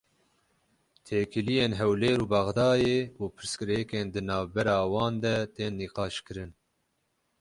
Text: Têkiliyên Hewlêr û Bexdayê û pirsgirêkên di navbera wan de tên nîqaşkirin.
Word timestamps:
Têkiliyên 1.05 1.71
Hewlêr 1.79 2.17
û 2.23 2.25
Bexdayê 2.31 2.99
û 3.21 3.23
pirsgirêkên 3.35 4.05
di 4.13 4.21
navbera 4.27 4.79
wan 4.93 5.13
de 5.23 5.35
tên 5.55 5.71
nîqaşkirin. 5.79 6.51